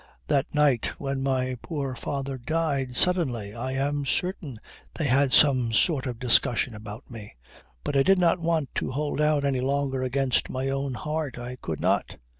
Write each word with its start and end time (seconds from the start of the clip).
That 0.29 0.51
night 0.55 0.87
when 0.97 1.21
my 1.21 1.59
poor 1.61 1.93
father 1.95 2.39
died 2.39 2.95
suddenly 2.95 3.53
I 3.53 3.73
am 3.73 4.03
certain 4.03 4.59
they 4.95 5.05
had 5.05 5.31
some 5.31 5.71
sort 5.71 6.07
of 6.07 6.17
discussion, 6.17 6.73
about 6.73 7.07
me. 7.07 7.35
But 7.83 7.95
I 7.95 8.01
did 8.01 8.17
not 8.17 8.39
want 8.39 8.73
to 8.81 8.89
hold 8.93 9.21
out 9.21 9.45
any 9.45 9.61
longer 9.61 10.01
against 10.01 10.49
my 10.49 10.69
own 10.69 10.95
heart! 10.95 11.37
I 11.37 11.55
could 11.55 11.79
not." 11.81 12.15